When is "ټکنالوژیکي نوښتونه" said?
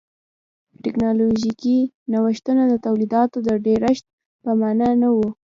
0.83-2.63